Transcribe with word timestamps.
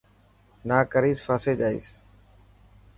نا 0.67 0.77
ڪريس 0.91 1.19
ڦاسي 1.25 1.53
جائيس. 1.59 1.87